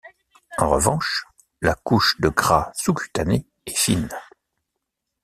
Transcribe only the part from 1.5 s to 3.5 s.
la couche de gras sous-cutané